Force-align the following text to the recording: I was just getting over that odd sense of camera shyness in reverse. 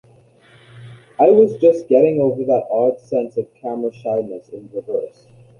I 1.19 1.29
was 1.29 1.57
just 1.61 1.87
getting 1.87 2.19
over 2.19 2.43
that 2.45 2.65
odd 2.71 2.99
sense 2.99 3.37
of 3.37 3.53
camera 3.53 3.93
shyness 3.93 4.49
in 4.49 4.67
reverse. 4.73 5.27